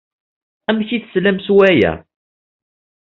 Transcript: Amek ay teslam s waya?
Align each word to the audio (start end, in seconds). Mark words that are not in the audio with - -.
Amek 0.69 0.89
ay 0.91 1.01
teslam 1.01 1.37
s 1.45 1.47
waya? 1.55 1.93